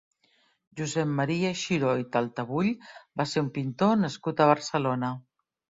[0.79, 2.73] Josep Maria Xiró i Taltabull
[3.23, 5.17] va ser un pintor nascut a Barcelona.